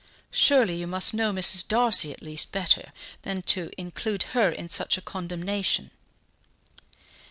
[0.31, 1.67] Surely you must know Mrs.
[1.67, 5.91] Darcy, at least, better than to include her in such a condemnation?"